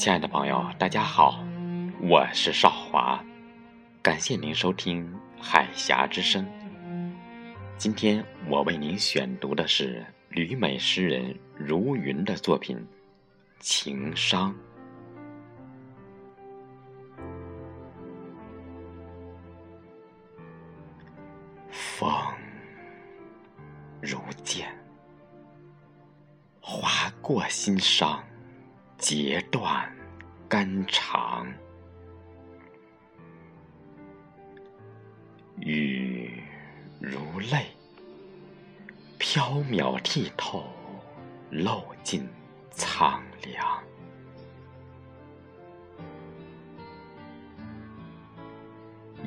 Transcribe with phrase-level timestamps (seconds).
[0.00, 1.44] 亲爱的朋友，大家好，
[2.00, 3.22] 我是少华，
[4.00, 5.06] 感谢您收听
[5.38, 6.42] 《海峡之声》。
[7.76, 12.78] 今天我为您选读的是旅美诗人如云的作品
[13.58, 14.54] 《情伤》。
[21.70, 22.10] 风
[24.00, 24.66] 如剑，
[26.58, 28.18] 划过心伤。
[29.00, 29.90] 截断
[30.46, 31.50] 肝肠，
[35.58, 36.30] 雨
[37.00, 37.64] 如泪，
[39.16, 40.64] 飘渺剔透，
[41.50, 42.28] 漏尽
[42.70, 43.82] 苍凉。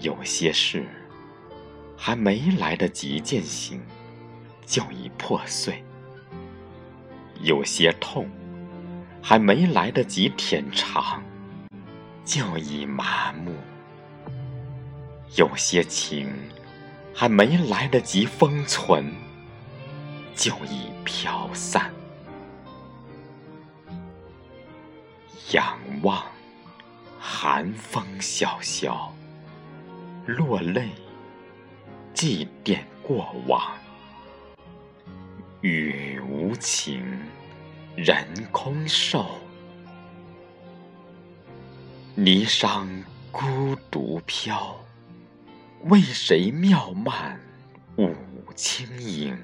[0.02, 0.86] 有些事
[1.98, 3.82] 还没来得及践行，
[4.68, 5.84] 就已破碎；
[7.42, 8.30] 有些痛。
[9.26, 11.24] 还没来得及舔尝，
[12.26, 13.54] 就已麻木；
[15.38, 16.30] 有些情
[17.16, 19.14] 还没来得及封存，
[20.36, 21.90] 就已飘散。
[25.54, 26.22] 仰望
[27.18, 29.16] 寒风萧萧，
[30.26, 30.90] 落泪
[32.14, 33.72] 祭奠过往，
[35.62, 37.02] 雨无情。
[37.96, 39.38] 人空瘦，
[42.18, 42.88] 霓裳
[43.32, 44.76] 孤独飘。
[45.84, 47.40] 为谁妙曼
[47.98, 48.16] 舞
[48.56, 49.38] 轻盈？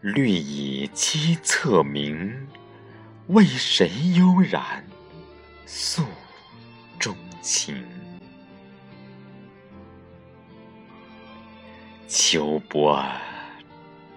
[0.00, 2.48] 绿蚁栖侧鸣。
[3.28, 4.84] 为谁悠然
[5.66, 6.02] 诉
[6.98, 7.84] 衷情？
[12.08, 13.00] 秋波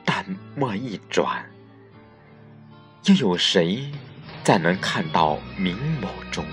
[0.03, 0.25] 淡
[0.55, 1.45] 墨一转。
[3.05, 3.91] 又有谁
[4.43, 6.45] 再能看到明眸中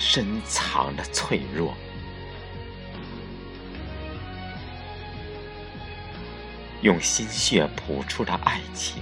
[0.00, 1.72] 深藏的脆弱？
[6.80, 9.00] 用心血谱出的爱情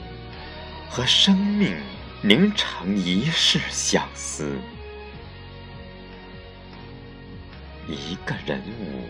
[0.91, 1.75] 和生命
[2.21, 4.59] 凝成一世相思。
[7.89, 9.09] 一个人舞，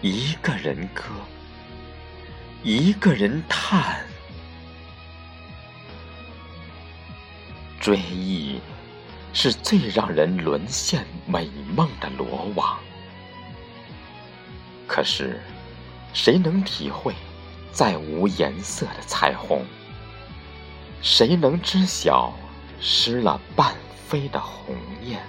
[0.00, 1.04] 一个人歌，
[2.62, 4.00] 一个人叹。
[7.86, 8.58] 追忆
[9.32, 12.80] 是最让人沦陷美梦的罗网，
[14.88, 15.40] 可是
[16.12, 17.14] 谁能体会
[17.70, 19.64] 再无颜色的彩虹？
[21.00, 22.34] 谁能知晓
[22.80, 25.20] 失了半飞的鸿雁？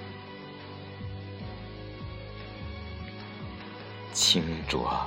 [4.12, 5.00] 清浊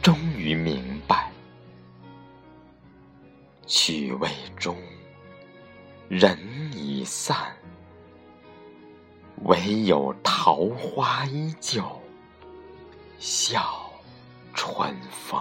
[0.00, 1.30] 终于明白，
[3.66, 4.74] 曲未终。
[6.10, 6.36] 人
[6.74, 7.36] 已散，
[9.44, 11.84] 唯有桃花依旧，
[13.20, 13.88] 笑
[14.52, 15.40] 春风。